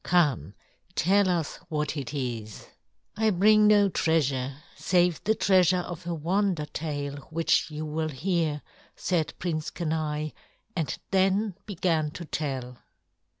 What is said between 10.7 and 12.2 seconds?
and then began